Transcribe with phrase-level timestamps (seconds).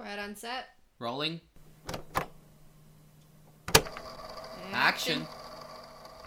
[0.00, 0.64] Quiet on set.
[0.98, 1.42] Rolling.
[4.72, 5.26] Action.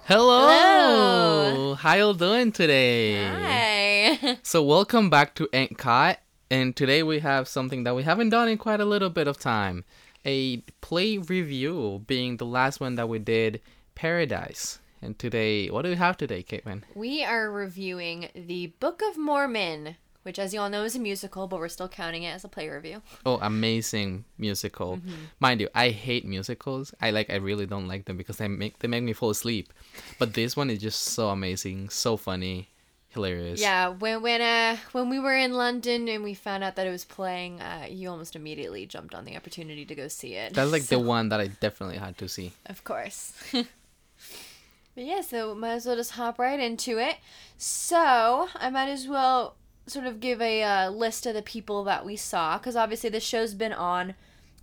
[0.05, 0.47] Hello.
[0.47, 1.73] Hello.
[1.73, 3.25] How you doing today?
[3.25, 4.37] Hi.
[4.43, 6.19] So welcome back to And Cut,
[6.51, 9.39] and today we have something that we haven't done in quite a little bit of
[9.39, 9.85] time.
[10.23, 13.59] A play review being the last one that we did,
[13.95, 14.77] Paradise.
[15.01, 16.83] And today, what do we have today, Caitlin?
[16.93, 21.47] we are reviewing the Book of Mormon, which, as you all know, is a musical,
[21.47, 23.01] but we're still counting it as a play review.
[23.25, 24.99] Oh, amazing musical.
[25.39, 26.93] Mind you, I hate musicals.
[27.01, 29.71] I like I really don't like them because they make they make me fall asleep.
[30.19, 32.69] But this one is just so amazing, so funny,
[33.09, 33.61] hilarious.
[33.61, 36.91] Yeah, when when uh when we were in London and we found out that it
[36.91, 40.53] was playing, uh, you almost immediately jumped on the opportunity to go see it.
[40.53, 42.53] That's like So- the one that I definitely had to see.
[42.65, 43.33] Of course.
[43.51, 47.17] but yeah, so might as well just hop right into it.
[47.57, 49.55] So I might as well
[49.87, 53.23] sort of give a uh, list of the people that we saw, because obviously this
[53.23, 54.15] show's been on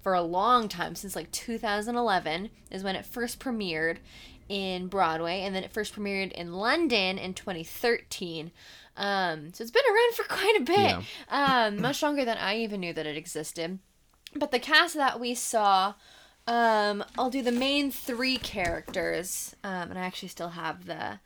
[0.03, 3.99] for a long time since like 2011 is when it first premiered
[4.49, 8.51] in Broadway, and then it first premiered in London in 2013.
[8.97, 11.03] Um, so it's been around for quite a bit, Yeah.
[11.67, 13.79] um, much longer than I even knew that it existed.
[14.35, 15.95] But the cast that we saw,
[16.47, 21.21] um, I'll do the main three characters, um, and I actually still have the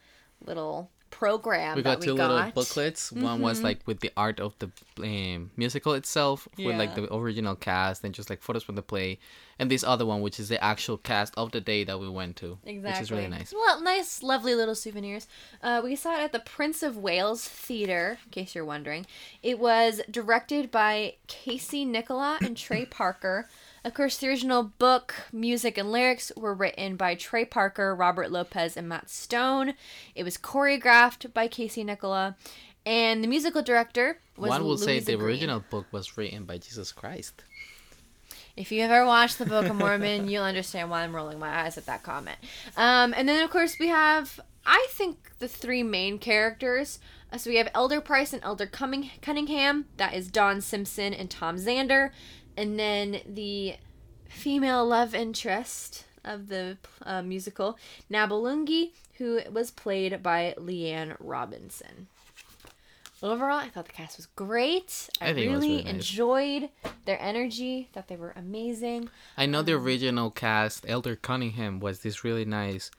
[0.44, 2.30] little program We got we two got.
[2.30, 3.12] little booklets.
[3.12, 4.68] One was like with the art of the
[5.02, 9.18] um, musical itself, with like the original cast and just like photos from the play,
[9.58, 12.36] and this other one, which is the actual cast of the day that we went
[12.36, 12.90] to, Exactly.
[12.90, 13.52] which is really nice.
[13.54, 15.26] Well, nice, lovely little souvenirs.
[15.62, 19.06] Uh, we saw it at the Prince of Wales Theatre, in case you're wondering.
[19.42, 23.48] It was directed by Casey Nicholaw and Trey Parker.
[23.84, 28.76] Of course, the original book, music, and lyrics were written by Trey Parker, Robert Lopez,
[28.78, 29.74] and Matt Stone.
[30.14, 32.34] It was choreographed by Casey Nicholaw.
[32.86, 35.26] And the musical director was One will say the Green.
[35.26, 37.42] original book was written by Jesus Christ.
[38.56, 41.76] If you ever watched the Book of Mormon, you'll understand why I'm rolling my eyes
[41.76, 42.38] at that comment.
[42.76, 47.00] Um, and then, of course, we have, I think, the three main characters.
[47.32, 49.86] Uh, so we have Elder Price and Elder Cunningham.
[49.96, 52.10] That is Dom Simpson and Tom Xander.
[52.56, 53.74] And then the
[54.28, 57.76] female love interest of the uh, musical,
[58.10, 62.06] Nabulungi, who was played by Leanne Robinson.
[63.24, 65.08] Overall, I thought the cast was great.
[65.20, 65.94] I, I think it was really really nice.
[65.94, 66.68] enjoyed
[67.06, 67.88] their energy.
[67.92, 69.08] Thought they were amazing.
[69.36, 72.90] I know the Um, original cast, Elder Cunningham, was this really nice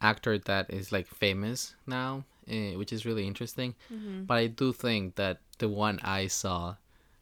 [0.00, 3.74] actor that is like famous now, eh, which is really interesting.
[3.92, 4.24] Mm-hmm.
[4.24, 6.76] But I do think that the one I saw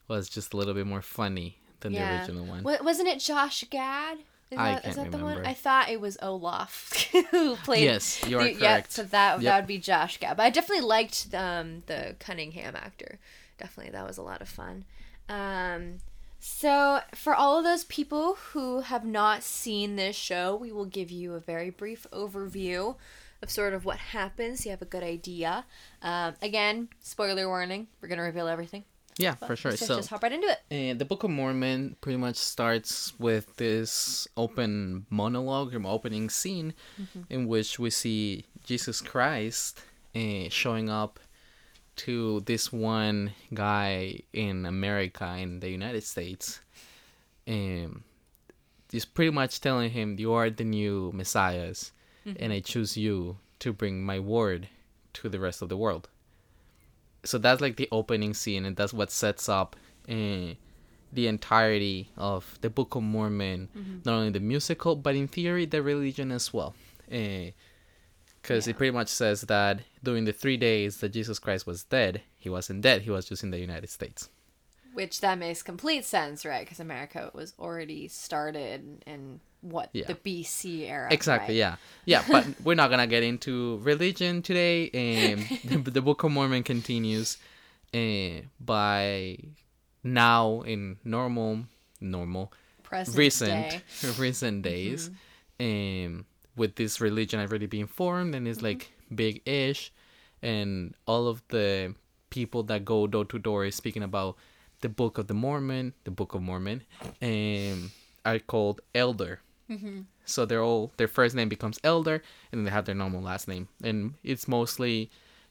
[0.07, 2.61] was just a little bit more funny than the original one.
[2.63, 4.19] Wa- wasn't it Josh Gad?
[4.55, 5.33] Is I that, is can't that the one?
[5.35, 5.49] remember.
[5.49, 6.93] I thought it was Olaf
[7.31, 7.83] who played.
[7.83, 9.41] Yes, you are the- Yeah, so that Yep.
[9.43, 10.37] that would be Josh Gad.
[10.37, 13.19] But I definitely liked um, the Cunningham actor.
[13.57, 14.83] Definitely, that was a lot of fun.
[15.29, 15.99] Um,
[16.39, 21.09] so, for all of those people who have not seen this show, we will give
[21.09, 22.95] you a very brief overview
[23.41, 24.59] of sort of what happens.
[24.63, 25.65] So you have a good idea.
[26.01, 28.83] Um, again, spoiler warning: we're gonna reveal everything.
[29.17, 29.71] Yeah, for sure.
[29.71, 30.91] Let's So just hop right into it.
[30.91, 36.73] Uh, the Book of Mormon pretty much starts with this open monologue or opening scene
[37.29, 39.81] in which we see Jesus Christ
[40.15, 41.19] uh, showing up
[41.97, 46.59] to this one guy in America, in the United States.
[47.47, 48.03] Um,
[48.91, 51.91] he's pretty much telling him, You are the new messiahs,
[52.37, 54.67] and I choose you to bring my word
[55.13, 56.09] to the rest of the world
[57.25, 59.75] so that's like the opening scene and that's what sets up
[60.09, 60.53] uh,
[61.13, 63.69] the entirety of the book of mormon
[64.05, 66.73] not only the musical but in theory the religion as well
[68.41, 68.71] because Yeah.
[68.71, 72.49] it pretty much says that during the three days that jesus christ was dead he
[72.49, 74.29] wasn't dead he was just in the united states
[74.95, 76.63] Which that makes complete sense, right?
[76.65, 80.05] Because America was already started in what Yeah.
[80.07, 81.07] the BC era.
[81.11, 81.57] exactly right?
[81.57, 81.75] yeah
[82.05, 85.39] yeah but we're not gonna get into religion today um,
[85.83, 87.37] the, the book of mormon continues
[87.95, 89.37] uh, by
[90.03, 91.65] now in normal
[91.99, 92.53] normal
[92.83, 93.81] Present recent day.
[94.19, 95.09] recent days
[95.59, 96.25] um
[96.55, 99.91] with this religion already being formed and it's like big ish
[100.43, 101.95] and all of the
[102.29, 104.35] people that go door to door is speaking about
[104.85, 106.77] the book of the mormon the book of mormon
[107.29, 107.91] um
[108.29, 109.33] are called elder.
[110.33, 112.17] So they're all their first name becomes elder
[112.49, 113.65] and then they have their normal last name.
[113.87, 113.97] And
[114.31, 115.09] it's mostly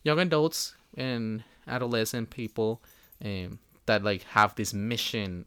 [0.09, 0.61] young adults
[0.97, 2.71] and adolescent people
[3.29, 5.47] um, that like have this mission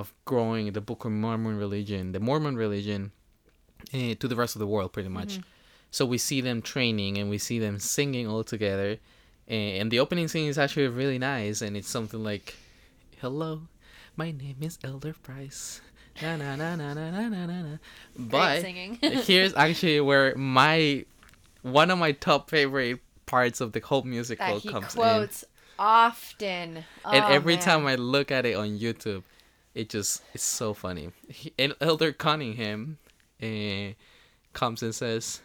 [0.00, 3.02] of growing the book of mormon religion the mormon religion
[3.96, 5.32] uh, to the rest of the world pretty much.
[5.96, 8.90] So we see them training and we see them singing all together
[9.48, 12.46] and the opening scene is actually really nice and it's something like
[13.24, 13.62] hello
[14.16, 15.80] My name is Elder Price.
[16.20, 17.76] Na na na na na na na na.
[18.18, 18.98] But singing.
[19.02, 21.06] here's actually where my
[21.62, 24.70] one of my top favorite parts of the whole musical comes in.
[24.72, 25.44] that he comes quotes
[25.78, 26.84] often.
[26.84, 26.84] in.
[27.10, 27.64] And Oh, every man.
[27.64, 29.22] time I look at it on YouTube,
[29.74, 31.08] it just it's so funny.
[31.28, 32.98] He, and Elder Cunningham
[33.42, 33.94] uh,
[34.52, 35.40] comes and says,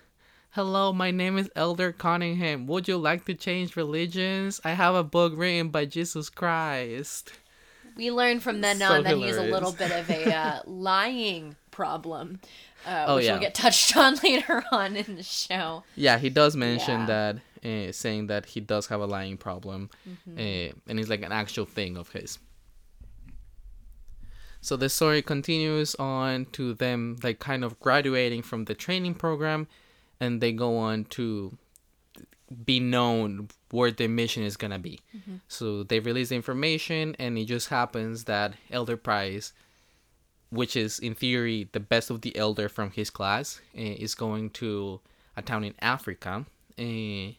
[0.51, 2.67] "Hello, my name is Elder Cunningham.
[2.67, 4.59] Would you like to change religions?
[4.65, 7.31] I have a book written by Jesus Christ."
[8.00, 11.56] We learn from then So on that he's a little bit of a uh, lying
[11.72, 12.40] problem,
[12.86, 13.34] uh, Oh, which yeah.
[13.34, 15.84] will get touched on later on in the show.
[15.96, 17.34] Yeah, he does mention Yeah.
[17.62, 20.38] that, uh, saying that he does have a lying problem, Mm-hmm.
[20.40, 22.40] uh, and it's like an actual thing of his.
[24.62, 29.68] So the story continues on to them like kind of graduating from the training program,
[30.19, 31.57] and they go on to
[32.66, 35.00] be known where the mission is gonna be.
[35.48, 39.54] So they release the information, and it just happens that Elder Price,
[40.50, 44.50] which is in theory the best of the elder from his class, eh, is going
[44.51, 45.00] to
[45.38, 46.46] a town in Africa.
[46.78, 47.34] eh,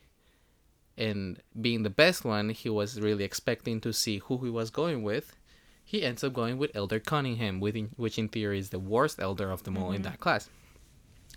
[0.96, 5.02] and being the best one, he was really expecting to see who he was going
[5.02, 5.34] with.
[5.84, 9.50] He ends up going with Elder Cunningham, within, which in theory is the worst elder
[9.50, 10.50] of them all in that class.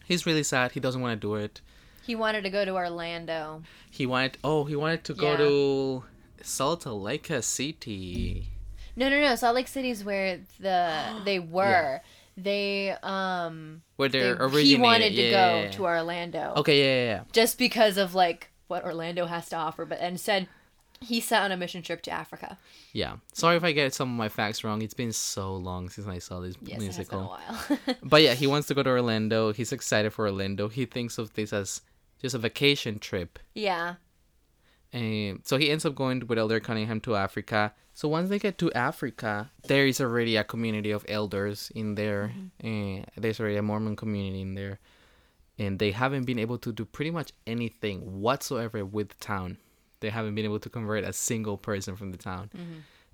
[0.06, 0.74] He's really sad.
[0.74, 1.62] He doesn't want to do it.
[2.06, 3.64] He wanted to go to Orlando.
[3.90, 4.38] He wanted.
[4.44, 5.38] Oh, he wanted to go Yeah.
[5.38, 6.04] to
[6.42, 8.50] Salt Lake City.
[8.96, 9.36] No, no, no.
[9.36, 12.02] Salt Lake City is where the they were.
[12.36, 15.72] They um Where they, they're he wanted to yeah, go yeah, yeah.
[15.72, 16.54] to Orlando.
[16.58, 17.24] Okay, yeah, yeah, yeah.
[17.32, 20.48] Just because of like what Orlando has to offer, but instead
[21.00, 22.58] he set on a mission trip to Africa.
[22.94, 23.18] Yeah.
[23.34, 24.82] Sorry if I get some of my facts wrong.
[24.82, 27.38] It's been so long since I saw this Yes, it has been a musical.
[27.78, 27.80] while.
[28.04, 29.52] But yeah, he wants to go to Orlando.
[29.54, 30.70] He's excited for Orlando.
[30.70, 31.82] He thinks of this as
[32.24, 33.38] just a vacation trip.
[33.54, 33.96] yeah.
[34.96, 37.74] And so he ends up going with Elder Cunningham to Africa.
[37.96, 42.32] So once they get to Africa, there is already a community of elders in there.
[42.60, 44.78] And there's already a Mormon community in there.
[45.58, 49.58] And they haven't been able to do pretty much anything whatsoever with the town.
[50.00, 52.52] They haven't been able to convert a single person from the town.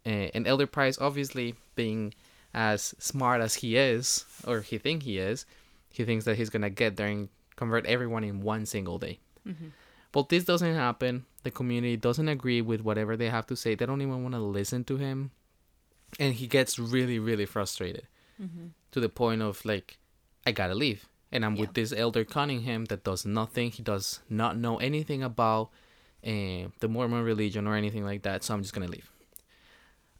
[0.03, 2.13] And, and Elder Price, obviously, being
[2.53, 5.45] as smart as he is, or he thinks he is,
[5.93, 7.29] he thinks that he's gonna get there and
[7.59, 9.19] convert everyone in one single day.
[10.11, 11.25] But this doesn't happen.
[11.43, 13.75] The community doesn't agree with whatever they have to say.
[13.75, 15.31] They don't even want to listen to him.
[16.19, 18.07] And he gets really, really frustrated
[18.93, 19.97] to the point of like,
[20.47, 21.01] I gotta leave.
[21.31, 23.69] And I'm with this elder Cunningham that does nothing.
[23.77, 25.69] He does not know anything about
[26.25, 28.43] uh, the Mormon religion or anything like that.
[28.43, 29.11] So I'm just gonna leave.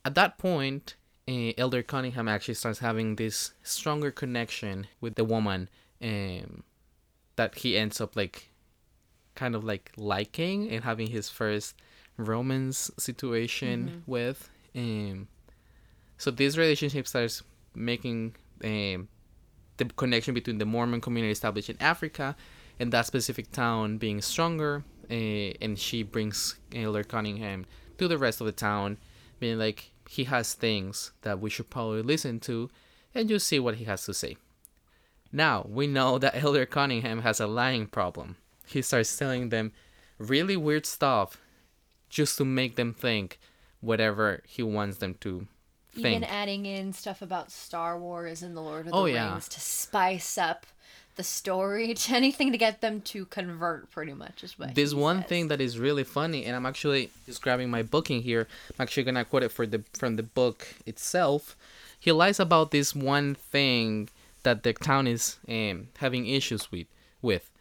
[0.06, 0.96] At that point,
[1.28, 5.70] uh, Elder Cunningham actually starts having this stronger connection with the woman
[6.02, 6.64] um,
[7.40, 8.50] that he ends up like
[9.34, 11.74] kind of like liking and having his first
[12.18, 14.50] romance situation with.
[14.76, 15.30] Um,
[16.18, 17.42] so this relationship starts
[17.74, 19.08] making um,
[19.78, 22.36] the connection between the Mormon community established in Africa
[22.78, 24.84] and that specific town being stronger.
[25.10, 27.66] Uh, and she brings Elder Cunningham
[28.00, 28.98] to the rest of the town,
[29.40, 32.70] being like, he has things that we should probably listen to
[33.16, 34.36] and just see what he has to say.
[35.31, 38.36] Now, we know that Elder Cunningham has a lying problem.
[38.66, 39.72] He starts telling them
[40.18, 41.38] really weird stuff
[42.10, 43.40] just to make them think
[43.81, 45.48] whatever he wants them to
[45.94, 46.06] think.
[46.18, 49.40] Even adding in stuff about Star Wars and the Lord of the Oh, Rings yeah.
[49.40, 50.66] to spice up
[51.16, 53.90] the story, to anything to get them to convert.
[53.92, 54.76] Pretty much is what.
[54.76, 55.30] There's one says.
[55.30, 58.48] thing that is really funny, and I'm actually just grabbing my book in here.
[58.71, 61.56] I'm actually gonna quote it for the from the book itself.
[62.00, 64.09] He lies about this one thing
[64.44, 66.88] that the town is um, having issues with
[67.22, 67.52] with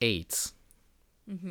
[0.00, 0.54] AIDS.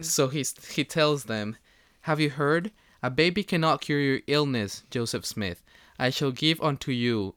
[0.02, 1.56] So he's he tells them,
[2.02, 2.72] "Have you heard?
[3.02, 5.64] A baby cannot cure your illness, Joseph Smith.
[5.98, 7.36] I shall give unto you."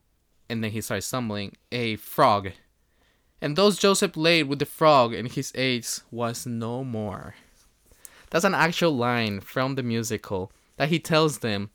[0.48, 2.50] And then he starts stumbling a frog.
[3.40, 7.34] And those Joseph laid with the frog, and his AIDS was no more.
[8.30, 11.70] That's an actual line from the musical that he tells them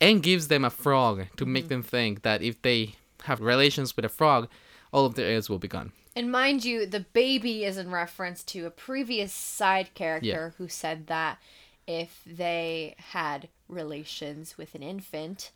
[0.00, 2.94] and gives them a frog to make them think that if they
[3.24, 4.48] have relations with a frog,
[4.92, 5.92] all of their AIDS will be gone.
[6.16, 10.50] And mind you, the baby is in reference to a previous side character Yeah.
[10.58, 11.38] who said that
[11.86, 15.50] if they had relations with an infant,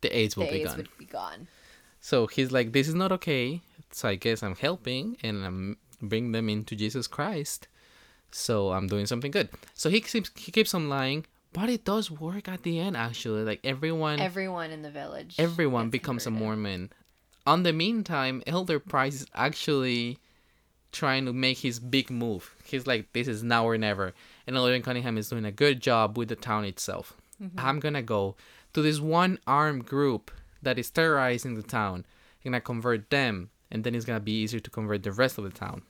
[0.00, 0.76] The AIDS will the be AIDS gone.
[0.78, 1.48] would be gone.
[2.00, 3.60] So he's like, "This is not okay."
[3.92, 7.68] So I guess I'm helping and I'm bring them into Jesus Christ.
[8.32, 9.48] So I'm doing something good.
[9.74, 12.96] So he keeps he keeps on lying, but it does work at the end.
[12.96, 15.36] Actually, like everyone, Everyone in the village.
[15.38, 16.30] everyone becomes a.
[16.30, 16.90] Mormon.
[17.46, 20.18] On the meantime, Elder Price is actually
[20.92, 22.54] trying to make his big move.
[22.64, 24.12] He's like, "This is now or never,"
[24.46, 27.14] and Elder Cunningham is doing a good job with the town itself.
[27.42, 27.58] Mm-hmm.
[27.58, 28.36] I'm gonna go
[28.74, 30.30] to this one armed group
[30.62, 32.04] that is terrorizing the town.
[32.38, 35.44] He's gonna convert them, and then it's gonna be easier to convert the rest of
[35.44, 35.82] the town.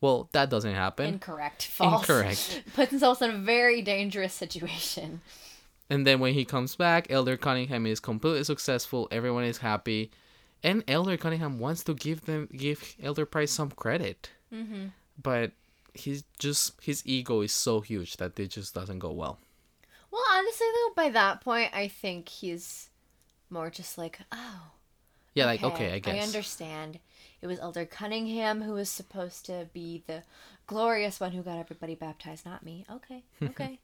[0.00, 1.14] Well, that doesn't happen.
[1.14, 1.64] Incorrect.
[1.64, 2.00] False.
[2.02, 2.62] Incorrect.
[2.74, 5.20] Puts himself in a very dangerous situation.
[5.90, 9.08] And then when he comes back, Elder Cunningham is completely successful.
[9.10, 10.10] Everyone is happy,
[10.62, 14.30] and Elder Cunningham wants to give them give Elder Price some credit.
[14.52, 14.86] Mm-hmm.
[15.22, 15.52] But
[15.94, 19.38] he's just his ego is so huge that it just doesn't go well.
[20.10, 22.88] Well, honestly, though, by that point, I think he's
[23.48, 24.72] more just like, oh,
[25.34, 26.98] Yeah, like okay, I guess I understand.
[27.42, 30.22] It was Elder Cunningham who was supposed to be the
[30.66, 32.84] glorious one who got everybody baptized, not me.
[32.90, 33.78] Okay, okay.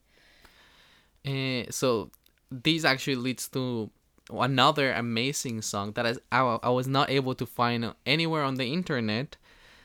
[1.25, 2.11] Eh, so
[2.51, 3.91] this actually leads to
[4.31, 8.73] another amazing song that is, I, I was not able to find anywhere on the
[8.73, 9.37] internet.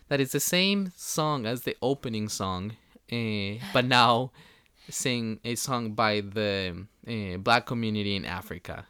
[0.10, 2.74] That is the same song as the opening song,
[3.10, 4.32] eh, but now
[4.90, 8.86] sing a song by the eh, black community in Africa,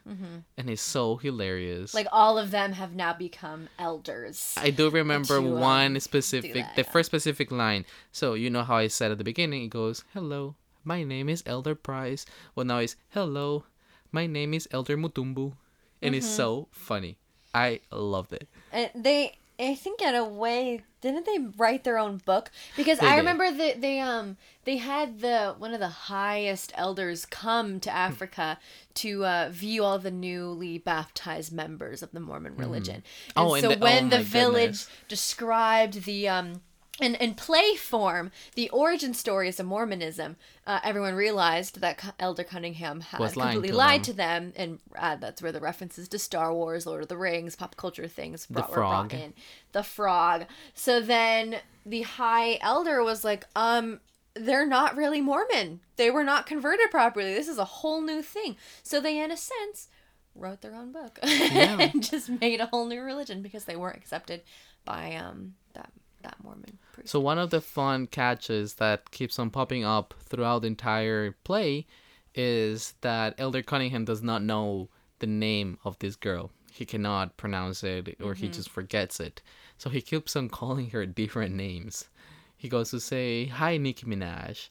[0.56, 1.94] and it's so hilarious.
[1.94, 4.54] like all of them have now become elders.
[4.56, 6.90] I do remember to, um, one specific, that, the yeah.
[6.90, 7.84] first specific line.
[8.10, 11.44] So you know how I said at the beginning, it goes, "Hello, my name is
[11.46, 13.64] Elder Price." Well, now it's, "Hello,
[14.12, 15.54] my name is Elder Mutumbu,"
[16.00, 16.36] and it's Mm-hmm.
[16.36, 17.16] so funny.
[17.54, 18.48] I loved it.
[18.72, 22.50] And they, I think, in a way, didn't they write their own book?
[22.76, 23.18] Because They I did.
[23.18, 28.58] remember that they um they had the one of the highest elders come to Africa
[28.94, 33.02] to uh, view all the newly baptized members of the Mormon religion.
[33.36, 34.88] And Oh, and so the- when oh the village goodness.
[35.08, 36.62] described the um.
[37.00, 43.00] In, in play form, the origin stories of Mormonism, uh, everyone realized that Elder Cunningham
[43.00, 44.04] had Was completely to lied them.
[44.04, 47.56] to them, and uh, that's where the references to Star Wars, Lord of the Rings,
[47.56, 49.14] pop culture things brought, were brought frog.
[49.14, 49.32] in.
[49.72, 50.44] The frog.
[50.74, 51.56] So then
[51.86, 54.00] the High Elder was like, um,
[54.34, 55.80] they're not really Mormon.
[55.96, 57.32] They were not converted properly.
[57.32, 58.56] This is a whole new thing.
[58.82, 59.88] So they, in a sense,
[60.34, 64.42] wrote their own book and just made a whole new religion because they weren't accepted
[64.84, 67.10] by um that that Mormon priest.
[67.10, 71.86] So one of the fun catches that keeps on popping up throughout the entire play
[72.34, 74.88] is that Elder Cunningham does not know
[75.18, 76.50] the name of this girl.
[76.72, 78.52] He cannot pronounce it or he mm-hmm.
[78.52, 79.42] just forgets it.
[79.76, 82.08] So he keeps on calling her different names.
[82.56, 84.68] He goes to say, "Hi Nicki Minaj."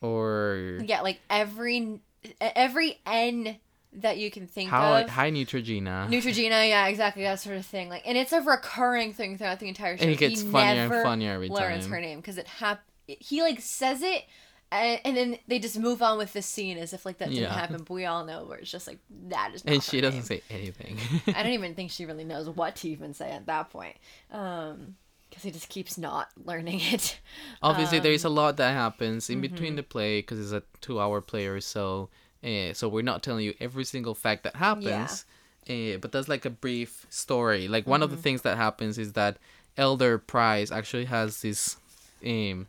[0.00, 2.00] Or Yeah, like every
[2.40, 3.58] every N
[3.92, 5.10] that you can think "Hi, of.
[5.10, 7.88] hi Neutrogena." Neutrogena, yeah, exactly that sort of thing.
[7.88, 10.02] Like, and it's a recurring thing throughout the entire show.
[10.02, 11.92] And it gets he funnier and funnier every learns time.
[11.94, 14.24] her name because it hap- He like says it,
[14.70, 17.44] and, and then they just move on with the scene as if like that didn't
[17.44, 17.54] Yeah.
[17.54, 17.78] happen.
[17.78, 19.64] But we all know where it's just like that is.
[19.64, 20.24] Not and she doesn't name.
[20.26, 20.98] say anything.
[21.34, 23.96] I don't even think she really knows what to even say at that point.
[24.30, 24.96] Um,
[25.30, 27.20] because he just keeps not learning it.
[27.62, 29.52] Obviously, there is Um, a lot that happens in mm-hmm.
[29.52, 32.08] between the play because it's a two-hour play or so.
[32.48, 35.24] Uh, so we're not telling you every single fact that happens.
[35.68, 37.68] Uh, but that's like a brief story.
[37.68, 38.22] Like one of the Mm-hmm.
[38.22, 39.36] things that happens is that
[39.76, 41.76] Elder Price actually has this
[42.24, 42.66] um,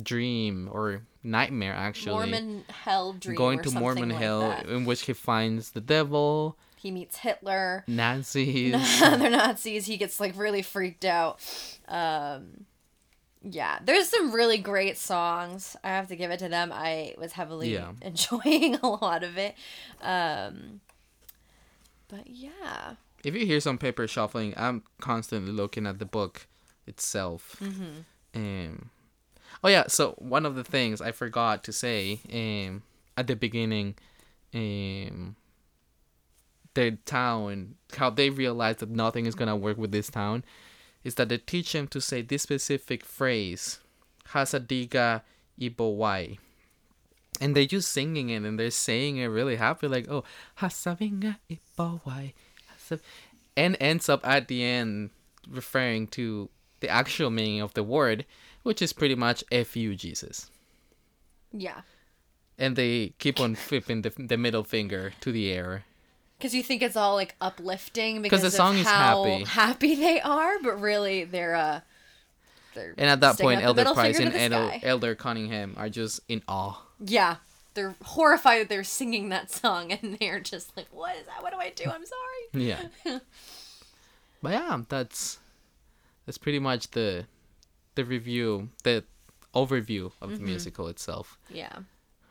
[0.00, 3.36] dream or nightmare actually Mormon hell dream.
[3.36, 4.66] going to Mormon like hell that.
[4.68, 7.82] in which he finds the devil, He meets Hitler.
[7.88, 8.72] Nazis.
[9.00, 9.86] they're Nazis.
[9.86, 11.40] He gets like really freaked out.
[11.88, 12.66] Um,
[13.48, 15.76] yeah, there's some really great songs.
[15.84, 16.72] I have to give it to them.
[16.72, 17.92] I was heavily Yeah.
[18.02, 19.54] enjoying a lot of it.
[20.02, 20.80] Um,
[22.08, 26.46] but yeah, if you hear some paper shuffling, I'm constantly looking at the book
[26.86, 27.60] itself.
[28.34, 28.90] Um,
[29.64, 32.82] oh yeah, so one of the things I forgot to say um,
[33.16, 33.94] at the beginning,
[34.54, 35.36] um,
[36.74, 40.44] the town, how they realize that nothing is gonna work with this town,
[41.06, 43.78] is that they teach them to say this specific phrase,
[44.30, 45.22] Hasadiga
[45.60, 46.38] Ibowai.
[47.40, 50.24] And they're just singing it and they're saying it really happy, like, oh,
[50.58, 52.32] Hasabinga Eebowai.
[52.74, 53.00] Hasab-"
[53.56, 55.10] And ends up at the end
[55.48, 58.26] referring to the actual meaning of the word,
[58.64, 60.50] which is pretty much F you, Jesus.
[61.52, 61.82] yeah,
[62.58, 65.84] And they keep on flipping the, the middle finger to the air.
[66.38, 69.44] Because you think it's all like uplifting because the of song is how happy.
[69.46, 71.80] happy they are, but really they're uh,
[72.74, 74.78] they're And at that point, Elder Price and Elder.
[74.82, 76.80] Elder Cunningham are just in awe.
[77.04, 77.36] Yeah.
[77.74, 81.42] They're horrified that they're singing that song and they're just like, what is that?
[81.42, 81.84] What do I do?
[81.84, 82.64] I'm sorry.
[82.64, 82.80] Yeah.
[84.42, 85.38] but yeah, that's
[86.24, 87.26] that's pretty much the
[87.94, 89.04] the review, the
[89.54, 90.34] overview of Mm-hmm.
[90.36, 91.38] the musical itself.
[91.50, 91.72] Yeah.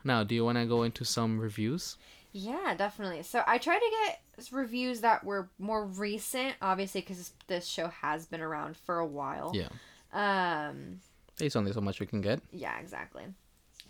[0.04, 1.96] Now, do you want to go into some reviews?
[2.38, 3.22] Yeah, definitely.
[3.22, 8.26] So I tried to get reviews that were more recent, obviously, because this show has
[8.26, 9.52] been around for a while.
[9.54, 9.68] Yeah.
[10.12, 11.00] Um,
[11.38, 12.40] There's only so much we can get.
[12.52, 13.24] yeah, exactly.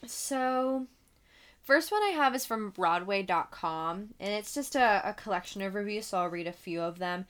[0.07, 0.87] So,
[1.67, 6.07] First one I have is from Broadway.com, and it's just a, a collection of reviews,
[6.07, 7.27] so I'll read a few of them.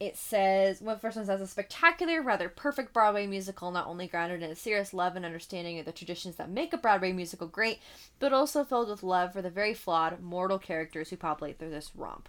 [0.00, 4.44] It says, well, first one says, a spectacular, rather perfect Broadway musical, not only grounded
[4.44, 7.80] in a serious love and understanding of the traditions that make a Broadway musical great,
[8.20, 11.90] but also filled with love for the very flawed, mortal characters who populate through this
[11.96, 12.28] romp.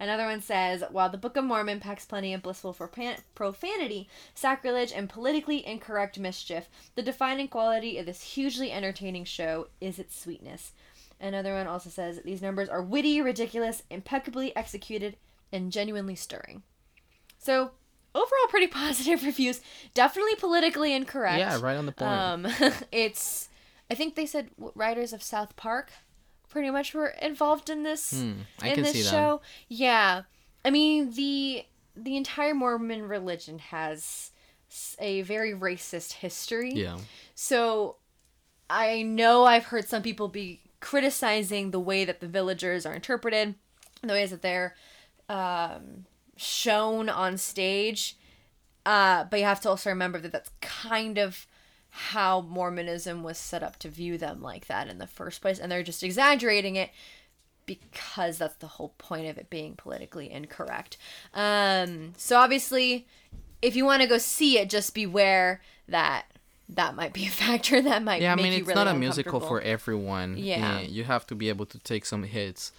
[0.00, 2.90] Another one says, while the Book of Mormon packs plenty of blissful for
[3.36, 10.00] profanity, sacrilege, and politically incorrect mischief, the defining quality of this hugely entertaining show is
[10.00, 10.72] its sweetness.
[11.20, 15.16] Another one also says, these numbers are witty, ridiculous, impeccably executed,
[15.52, 16.64] and genuinely stirring.
[17.42, 17.72] So,
[18.14, 19.60] overall, pretty positive reviews.
[19.94, 21.38] Definitely politically incorrect.
[21.38, 22.10] Yeah, right on the point.
[22.10, 22.46] Um,
[22.92, 23.48] it's,
[23.90, 25.90] I think they said writers of South Park
[26.48, 29.40] pretty much were involved in this Hmm, I in can this show.
[29.68, 30.22] Yeah,
[30.64, 31.64] I mean the
[31.96, 34.30] the entire Mormon religion has
[34.98, 36.72] a very racist history.
[36.74, 36.98] Yeah.
[37.34, 37.96] So
[38.70, 43.54] I know I've heard some people be criticizing the way that the villagers are interpreted,
[44.02, 44.74] the ways that they're
[45.28, 46.04] um,
[46.42, 48.16] shown on stage.
[48.84, 51.46] Uh, but you have to also remember that that's kind of
[51.90, 55.70] how Mormonism was set up to view them like that in the first place, and
[55.70, 56.90] they're just exaggerating it
[57.66, 60.96] because that's the whole point of it being politically incorrect.
[61.34, 63.06] Um, so obviously,
[63.60, 66.24] if you want to go see it, just beware that
[66.68, 69.40] that might be a factor that might Yeah, I mean it's really not a musical
[69.40, 70.36] for everyone.
[70.38, 70.78] Yeah.
[70.78, 72.72] Eh, you have to be able to take some hits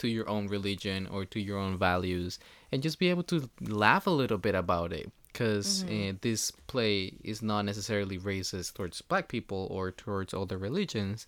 [0.00, 2.38] to your own religion or to your own values
[2.72, 6.16] and just be able to laugh a little bit about it because Mm-hmm.
[6.22, 11.26] this play is not necessarily racist towards black people or towards other religions.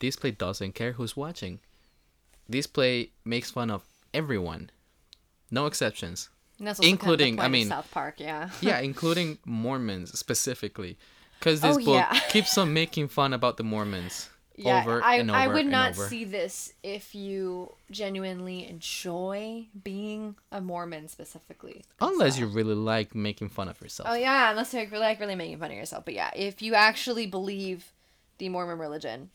[0.00, 1.60] This play doesn't care who's watching.
[2.48, 4.70] This play makes fun of everyone.
[5.50, 6.28] No exceptions.
[6.60, 8.50] Including- kind of I the point of mean- South Park, yeah.
[8.60, 10.98] Yeah, including Mormons specifically.
[11.38, 12.18] Because this Oh, book yeah.
[12.30, 15.94] keeps on making fun about the Mormons Yeah, over I, and over I would not
[15.94, 21.84] see this if you genuinely enjoy being a Mormon specifically.
[22.00, 24.08] Unless you really like making fun of yourself.
[24.10, 26.04] Oh yeah, unless you're really like really making fun of yourself.
[26.04, 27.92] But yeah, if you actually believe
[28.38, 29.30] the Mormon religion,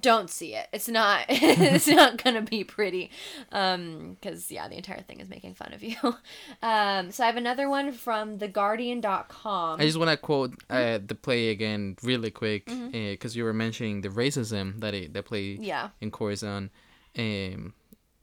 [0.00, 0.68] don't see it.
[0.72, 3.10] It's not it's not gonna be pretty.
[3.52, 5.96] Um, because yeah, the entire thing is making fun of you.
[6.62, 9.80] Um, so I have another one from theguardian.com.
[9.80, 14.00] I just want to quote uh, the play again really quick because you were mentioning
[14.00, 15.62] the racism that it, the play Mm-hmm.
[15.64, 15.88] yeah.
[16.00, 16.70] in Corazon.
[17.18, 17.74] Um,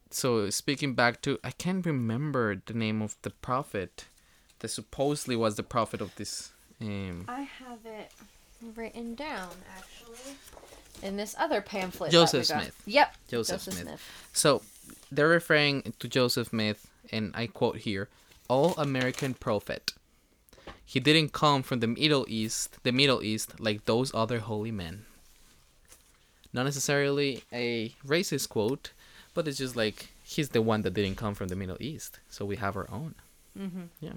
[0.09, 4.07] so speaking back to, I can't remember the name of the prophet
[4.59, 6.51] that supposedly was the prophet of this.
[6.81, 8.11] Um, I have it
[8.75, 10.35] written down actually
[11.01, 12.11] in this other pamphlet.
[12.11, 12.63] Joseph that we got.
[12.63, 12.81] Smith.
[12.85, 13.15] Yep.
[13.27, 14.29] Joseph Smith.
[14.33, 14.61] So
[15.11, 18.09] they're referring to Joseph Smith, and I quote here:
[18.47, 19.93] "All American prophet.
[20.85, 25.05] He didn't come from the Middle East, the Middle East, like those other holy men."
[26.51, 28.91] Not necessarily a racist quote,
[29.33, 32.45] but it's just like he's the one that didn't come from the Middle East, so
[32.45, 33.15] we have our own.
[33.57, 33.83] Mm-hmm.
[34.01, 34.13] Yeah.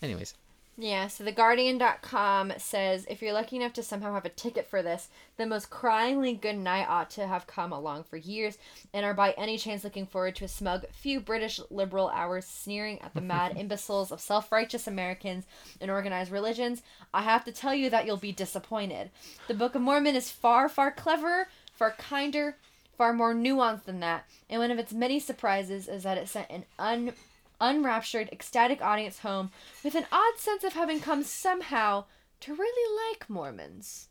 [0.00, 0.34] Anyways,
[0.78, 4.82] Yeah, so the theguardian.com says if you're lucky enough to somehow have a ticket for
[4.82, 5.08] this,
[5.38, 8.58] the most cryingly good night ought to have come along for years
[8.92, 13.00] and are by any chance looking forward to a smug few British liberal hours sneering
[13.00, 15.46] at the mad imbeciles of self righteous Americans
[15.80, 16.82] and organized religions.
[17.14, 19.10] I have to tell you that you'll be disappointed.
[19.48, 22.56] The Book of Mormon is far, far cleverer, far kinder,
[22.98, 26.50] far more nuanced than that, and one of its many surprises is that it sent
[26.50, 27.14] an un
[27.60, 29.50] unraptured, ecstatic audience home
[29.84, 32.04] with an odd sense of having come somehow
[32.40, 34.08] to really like Mormons.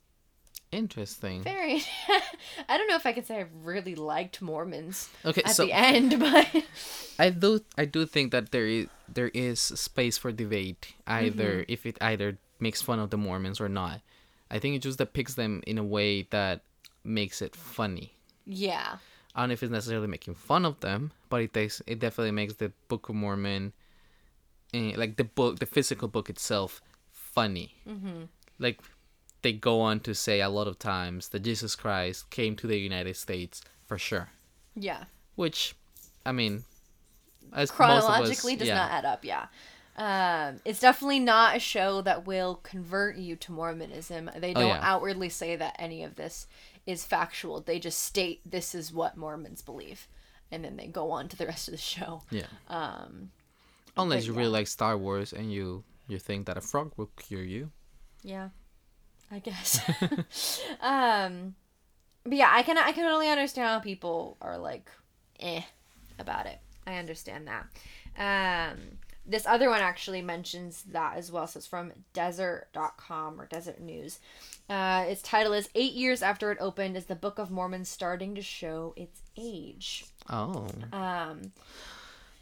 [0.71, 1.41] interesting.
[1.43, 1.83] Very.
[2.69, 5.71] I don't know if I could say I really liked Mormons Okay, at so the
[5.73, 6.47] end, but
[7.19, 11.71] I do I do think that there is there is space for debate either Mm-hmm.
[11.71, 14.01] if it either makes fun of the Mormons or not.
[14.49, 16.61] I think it just depicts them in a way that
[17.03, 18.13] makes it funny.
[18.45, 18.97] yeah.
[19.35, 22.31] I don't know if it's necessarily making fun of them, but it takes it definitely
[22.31, 23.73] makes the Book of Mormon,
[24.73, 27.75] eh, like the book, the physical book itself, funny.
[27.87, 28.23] Mm-hmm.
[28.59, 28.79] Like
[29.41, 32.79] they go on to say a lot of times that Jesus Christ came to the
[32.79, 34.29] United States for sure,
[34.75, 35.03] Yeah.
[35.35, 35.75] which,
[36.25, 36.63] I mean,
[37.53, 38.75] as of us- Chronologically does yeah.
[38.75, 39.47] not add up, yeah.
[39.97, 44.29] Um, it's definitely not a show that will convert you to Mormonism.
[44.35, 44.79] They Oh, don't yeah.
[44.81, 46.47] outwardly say that any of this
[46.85, 47.61] is factual.
[47.61, 50.07] They just state this is what Mormons believe.
[50.51, 52.21] And then they go on to the rest of the show.
[52.29, 52.45] Yeah.
[52.69, 53.31] Um,
[53.97, 57.43] Unless you really like Star Wars and you you think that a frog will cure
[57.43, 57.71] you.
[58.23, 58.49] Yeah,
[59.31, 59.79] I guess.
[60.81, 61.55] um,
[62.23, 64.89] but yeah, I can I can only understand how people are like,
[65.39, 65.61] eh,
[66.19, 66.59] about it.
[66.85, 67.65] I understand that.
[68.17, 68.79] Um,
[69.27, 71.47] this other one actually mentions that as well.
[71.47, 74.19] So it's from deseret.com or Deseret News.
[74.69, 78.35] Uh, its title is Eight Years After It Opened Is the Book of Mormon Starting
[78.35, 80.05] to Show Its Age.
[80.29, 80.67] Oh.
[80.93, 81.51] Um,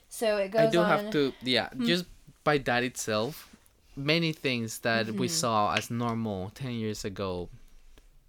[0.09, 0.89] so it goes I do on.
[0.89, 2.05] have to, yeah, just
[2.43, 3.49] by that itself,
[3.95, 5.33] many things that we Mm-hmm.
[5.33, 7.49] saw as normal 10 years ago,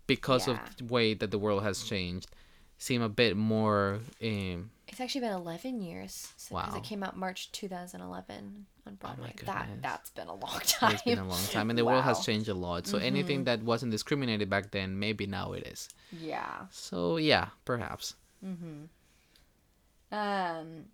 [0.07, 0.55] because Yeah.
[0.55, 2.29] of the way that the world has changed,
[2.79, 4.01] seem a bit more.
[4.23, 6.75] Um, It's actually been 11 years since Wow.
[6.77, 9.33] it came out March 2011 on Broadway.
[9.47, 10.93] that that's been a long time.
[10.95, 12.25] it's been a long time, and the world has Mm-hmm.
[12.31, 12.87] changed a lot.
[12.87, 15.89] So anything that wasn't discriminated back then, maybe now it is.
[16.13, 16.67] Yeah.
[16.71, 18.15] So yeah, perhaps.
[20.13, 20.85] Um,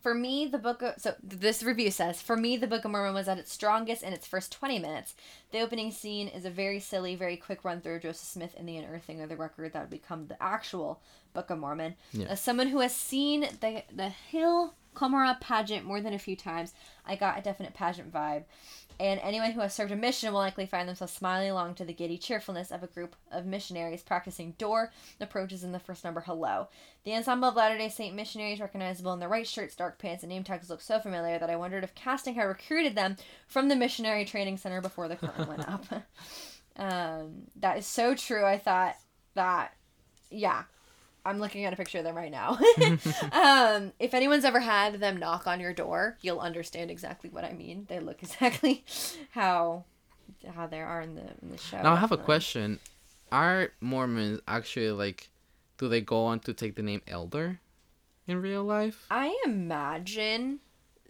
[0.00, 3.14] for me, the book of so this review says for me, the Book of Mormon
[3.14, 5.14] was at its strongest in its first twenty minutes.
[5.50, 8.68] The opening scene is a very silly, very quick run through of Joseph Smith and
[8.68, 11.00] the unearthing of the record that would become the actual
[11.34, 11.94] Book of Mormon.
[12.12, 12.26] Yeah.
[12.26, 16.74] As someone who has seen the the Hill Cumorah pageant more than a few times,
[17.06, 18.44] I got a definite pageant vibe.
[19.02, 21.92] And anyone who has served a mission will likely find themselves smiling along to the
[21.92, 26.68] giddy cheerfulness of a group of missionaries practicing door approaches in the first number, Hello.
[27.02, 30.30] The ensemble of Latter day Saint missionaries, recognizable in their white shirts, dark pants, and
[30.30, 33.16] name tags, look so familiar that I wondered if casting had recruited them
[33.48, 35.84] from the missionary training center before the curtain went up.
[36.76, 38.44] um, that is so true.
[38.44, 38.94] I thought
[39.34, 39.74] that,
[40.30, 40.62] yeah,
[41.24, 42.58] I'm looking at a picture of them right now.
[43.32, 47.52] um, if anyone's ever had them knock on your door, you'll understand exactly what I
[47.52, 47.86] mean.
[47.88, 48.84] They look exactly
[49.30, 49.84] how
[50.54, 51.82] how they are in the in the show.
[51.82, 52.80] Now I have a question:
[53.30, 55.28] Are Mormons actually like?
[55.78, 57.58] Do they go on to take the name Elder
[58.28, 59.06] in real life?
[59.10, 60.60] I imagine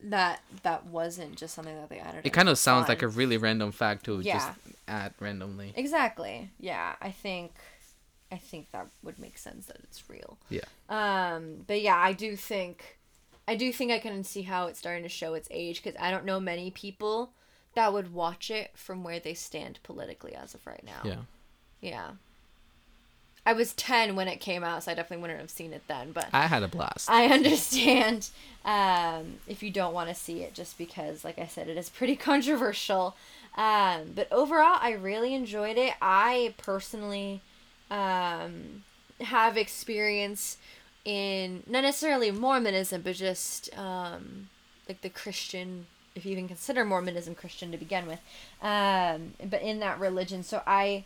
[0.04, 2.22] that that wasn't just something that they added.
[2.24, 4.34] It kind of sounds like a really random fact to Yeah.
[4.34, 5.72] just add randomly.
[5.76, 6.50] exactly.
[6.58, 7.52] Yeah, I think
[8.32, 10.38] I think that would make sense that it's real.
[10.48, 10.64] Yeah.
[10.88, 12.98] Um, but yeah, I do think
[13.46, 16.10] I do think I can see how it's starting to show its age because I
[16.10, 17.32] don't know many people
[17.74, 21.00] that would watch it from where they stand politically as of right now.
[21.04, 21.20] Yeah.
[21.80, 22.10] Yeah.
[23.44, 26.12] I was 10 when it came out, so I definitely wouldn't have seen it then,
[26.12, 27.10] but I had a blast.
[27.10, 28.28] I understand
[28.64, 31.90] um, if you don't want to see it just because, like I said, it is
[31.90, 33.16] pretty controversial.
[33.56, 35.94] Um, but overall, I really enjoyed it.
[36.00, 37.40] I personally
[37.92, 38.82] um,
[39.20, 40.56] have experience
[41.04, 44.48] in not necessarily Mormonism, but just um,
[44.88, 48.20] like the Christian, if you even consider Mormonism Christian to begin with,
[48.62, 50.42] um, but in that religion.
[50.42, 51.04] So I.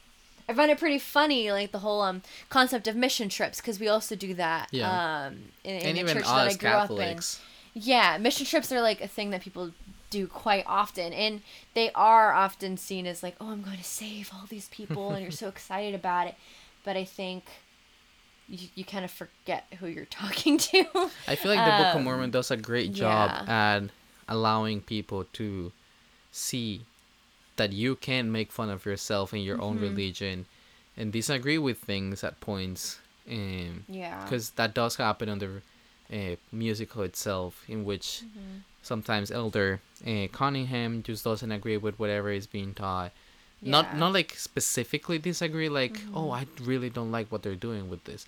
[0.49, 3.88] I find it pretty funny, like the whole um concept of mission trips, because we
[3.88, 4.68] also do that.
[4.70, 5.25] Yeah.
[5.27, 7.40] Um, in, in and the even church that I grew Catholics.
[7.40, 7.42] up
[7.75, 7.83] in.
[7.83, 9.72] Yeah, mission trips are like a thing that people
[10.09, 11.42] do quite often, and
[11.75, 15.22] they are often seen as like, oh, I'm going to save all these people, and
[15.22, 16.37] you're so excited about it.
[16.87, 17.44] But I think
[18.49, 20.85] you, you kind of forget who you're talking to.
[21.29, 23.77] I feel like the Book of Um, Mormon does a great job yeah.
[23.77, 23.83] at
[24.29, 25.72] allowing people to
[26.33, 26.83] see
[27.57, 29.64] that you can make fun of yourself and your Mm-hmm.
[29.66, 30.46] own religion
[30.96, 32.99] and disagree with things at points.
[33.29, 34.22] Um, yeah.
[34.22, 35.51] because that does happen on the
[36.12, 38.59] uh, musical itself, in which Mm-hmm.
[38.83, 43.11] sometimes Elder uh, Cunningham just doesn't agree with whatever is being taught.
[43.66, 43.90] Not Yeah.
[43.90, 43.98] Mm-hmm.
[44.00, 48.26] not like specifically disagree, like oh I really don't like what they're doing with this,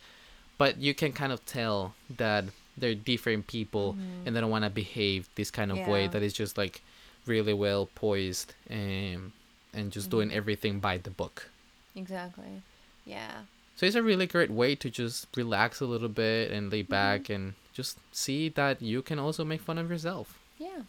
[0.59, 2.45] but you can kind of tell that
[2.77, 6.13] they're different people and they don't want to behave this kind of way Mm-hmm.
[6.13, 6.83] That is just like
[7.27, 9.33] really well poised and
[9.75, 10.37] and just doing Mm-hmm.
[10.39, 11.49] everything by the book.
[11.97, 12.63] Exactly.
[13.05, 13.43] Yeah.
[13.77, 17.29] So it's a really great way to just relax a little bit and lay back
[17.29, 20.39] and just see that you can also make fun of yourself.
[20.59, 20.83] Yeah.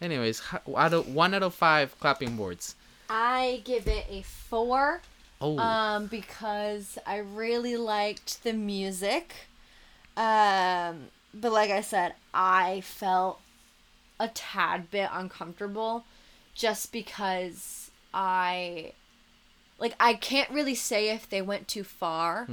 [0.00, 0.42] Anyways,
[0.76, 2.74] out of one out of five clapping boards.
[3.08, 5.00] I give it a four.
[5.40, 9.34] Oh, um, because I really liked the music.
[10.16, 13.40] Um, but like I said, I felt
[14.20, 16.04] a tad bit uncomfortable
[16.54, 18.92] just because I
[19.78, 22.46] like I can't really say if they went too far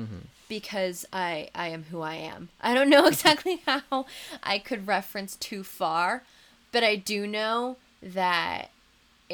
[0.49, 2.49] because I I am who I am.
[2.61, 4.05] I don't know exactly how
[4.43, 6.23] I could reference too far,
[6.71, 8.71] but I do know that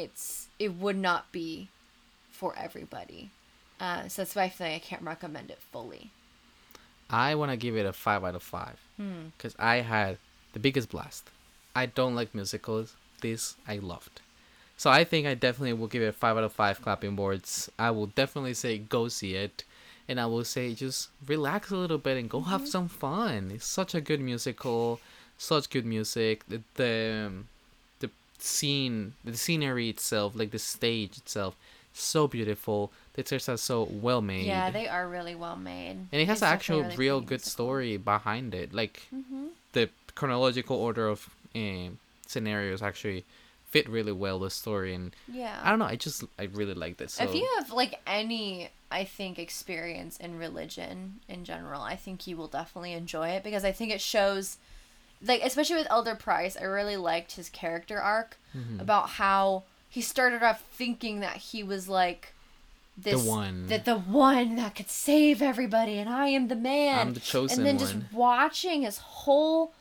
[0.02, 1.68] it's it would not be
[2.30, 3.30] for everybody.
[3.80, 6.10] Uh, so that's why I feel like I can't recommend it fully.
[7.10, 9.28] I want to give it a five out of five Hmm.
[9.36, 10.18] because I had
[10.52, 11.24] the biggest blast.
[11.74, 12.94] I don't like musicals.
[13.20, 14.20] This I loved.
[14.76, 17.70] So I think I definitely will give it five out of five clapping boards.
[17.78, 19.64] I will definitely say go see it.
[20.10, 23.50] And I will say just relax a little bit and go have some fun.
[23.54, 25.00] It's such a good musical,
[25.36, 26.46] such good music.
[26.48, 26.92] The the,
[27.26, 27.57] um, the
[28.38, 31.56] scene, the scenery itself, like the stage itself,
[31.92, 32.92] so beautiful.
[33.14, 34.46] The tears are so well made.
[34.46, 35.96] Yeah, they are really well made.
[36.12, 37.50] and it has It's an actual really real good musical.
[37.50, 39.48] story behind it like Mhm.
[39.72, 43.24] the chronological order of um, scenarios actually
[43.66, 45.60] fit really well the story and Yeah.
[45.62, 45.84] I don't know.
[45.84, 47.14] I just I really like this.
[47.14, 52.26] So If you have like any, I think, experience in religion in general, I think
[52.26, 54.56] you will definitely enjoy it because I think it shows,
[55.22, 58.80] like, especially with Elder Price, I really liked his character arc Mm-hmm.
[58.80, 62.32] about how he started off thinking that he was like
[62.96, 63.66] this one.
[63.68, 66.98] that the one that could save everybody and I am the man.
[67.08, 67.84] I'm the chosen and then one.
[67.84, 69.72] just watching his whole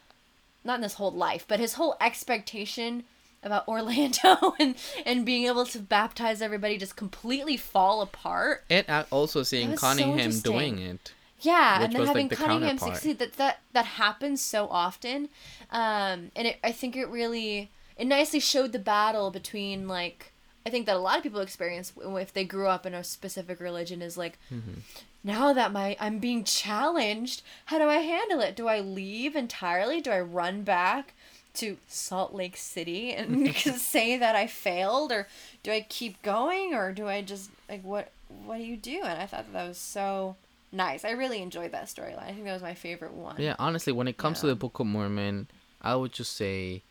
[0.63, 3.05] not in his whole life, but his whole expectation
[3.41, 8.65] about Orlando and and being able to baptize everybody just completely fall apart.
[8.69, 11.13] and also seeing was so Cunningham doing it.
[11.39, 15.29] Yeah, and then was, like, having the Cunningham succeed that that that happens so often,
[15.71, 20.33] um, and it, I think it really it nicely showed the battle between like
[20.65, 23.59] I think that a lot of people experience if they grew up in a specific
[23.59, 24.79] religion is like Mm-hmm.
[25.23, 28.55] now that my I'm being challenged, how do I handle it?
[28.55, 30.01] Do I leave entirely?
[30.01, 31.13] Do I run back
[31.55, 35.27] to Salt Lake City and say that I failed, or
[35.63, 39.01] do I keep going, or do I just like what what do you do?
[39.03, 40.35] And I thought that, that was so
[40.77, 41.03] nice.
[41.03, 42.23] I really enjoyed that storyline.
[42.29, 43.35] I think that was my favorite one.
[43.39, 45.47] Yeah, honestly, when it comes to the Book of Mormon,
[45.81, 46.81] I would just say,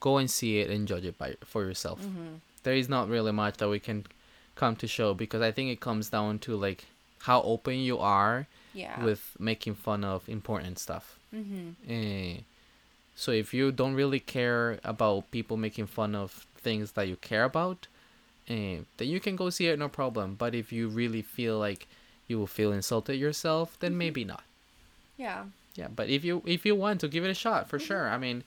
[0.00, 2.00] go and see it and judge it by for yourself.
[2.00, 2.34] Mm-hmm.
[2.62, 4.06] There is not really much that we can
[4.54, 6.84] come to show because I think it comes down to like
[7.28, 9.02] how open you are Yeah.
[9.04, 11.18] with making fun of important stuff.
[11.34, 11.70] mm-hmm.
[11.88, 12.40] Eh,
[13.16, 17.44] so if you don't really care about people making fun of things that you care
[17.44, 17.86] about,
[18.48, 20.34] eh, then you can go see it no problem.
[20.42, 21.86] But if you really feel like
[22.30, 23.98] you will feel insulted yourself, then mm-hmm.
[23.98, 24.44] maybe not.
[25.16, 25.44] Yeah.
[25.74, 27.86] Yeah, but if you if you want to give it a shot, for mm-hmm.
[27.86, 28.08] sure.
[28.08, 28.44] I mean,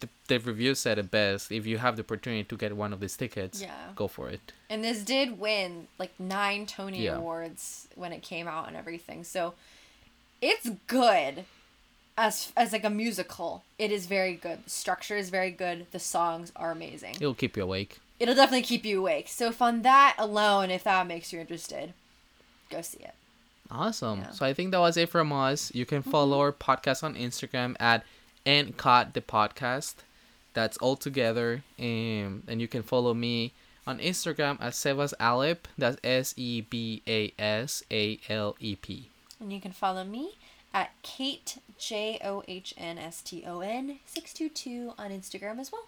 [0.00, 1.50] the the review said it best.
[1.50, 3.88] If you have the opportunity to get one of these tickets, Yeah.
[3.96, 4.52] go for it.
[4.68, 7.16] And this did win like nine Tony Yeah.
[7.16, 9.24] Awards when it came out and everything.
[9.24, 9.54] So
[10.40, 11.44] it's good
[12.16, 13.64] as as like a musical.
[13.78, 14.64] It is very good.
[14.64, 15.86] The structure is very good.
[15.90, 17.16] The songs are amazing.
[17.16, 17.98] It'll keep you awake.
[18.20, 19.28] It'll definitely keep you awake.
[19.28, 21.92] So if on that alone, if that makes you interested,
[22.72, 23.14] go see it.
[23.70, 24.18] Awesome.
[24.18, 24.24] Yeah.
[24.26, 24.34] Mm-hmm.
[24.34, 25.74] So I think that was it from us.
[25.74, 28.04] You can follow our podcast on Instagram at
[28.44, 29.94] and caught the podcast.
[30.54, 31.62] That's all together.
[31.78, 33.52] Um, and you can follow me
[33.86, 35.58] on Instagram at Sebas Alep.
[35.78, 39.08] That's S E B A S A L E P.
[39.40, 40.36] And you can follow me
[40.74, 45.58] at Kate J O H N S T O N six two two on Instagram
[45.58, 45.86] as well.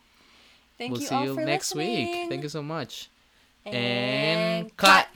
[0.79, 2.11] Thank We'll you see all you for next listening.
[2.23, 2.29] week.
[2.31, 3.11] Thank you so much.
[3.67, 5.07] And And cut.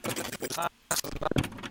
[0.50, 0.70] cut.
[0.88, 1.67] 可能。